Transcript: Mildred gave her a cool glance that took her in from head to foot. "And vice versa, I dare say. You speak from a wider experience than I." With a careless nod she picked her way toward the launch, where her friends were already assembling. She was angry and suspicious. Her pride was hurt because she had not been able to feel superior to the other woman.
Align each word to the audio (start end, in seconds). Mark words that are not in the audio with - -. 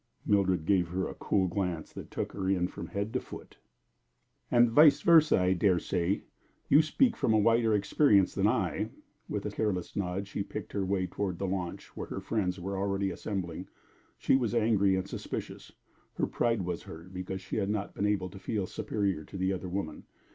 Mildred 0.25 0.65
gave 0.65 0.87
her 0.87 1.07
a 1.07 1.13
cool 1.13 1.47
glance 1.47 1.93
that 1.93 2.09
took 2.09 2.31
her 2.31 2.49
in 2.49 2.67
from 2.67 2.87
head 2.87 3.13
to 3.13 3.19
foot. 3.19 3.57
"And 4.49 4.71
vice 4.71 5.01
versa, 5.01 5.39
I 5.39 5.53
dare 5.53 5.77
say. 5.77 6.23
You 6.69 6.81
speak 6.81 7.15
from 7.15 7.35
a 7.35 7.37
wider 7.37 7.75
experience 7.75 8.33
than 8.33 8.47
I." 8.47 8.89
With 9.29 9.45
a 9.45 9.51
careless 9.51 9.95
nod 9.95 10.27
she 10.27 10.41
picked 10.41 10.73
her 10.73 10.83
way 10.83 11.05
toward 11.05 11.37
the 11.37 11.45
launch, 11.45 11.95
where 11.95 12.07
her 12.07 12.19
friends 12.19 12.59
were 12.59 12.79
already 12.79 13.11
assembling. 13.11 13.67
She 14.17 14.35
was 14.35 14.55
angry 14.55 14.95
and 14.95 15.07
suspicious. 15.07 15.71
Her 16.15 16.25
pride 16.25 16.63
was 16.63 16.81
hurt 16.81 17.13
because 17.13 17.41
she 17.41 17.57
had 17.57 17.69
not 17.69 17.93
been 17.93 18.07
able 18.07 18.31
to 18.31 18.39
feel 18.39 18.65
superior 18.65 19.23
to 19.25 19.37
the 19.37 19.53
other 19.53 19.69
woman. 19.69 20.05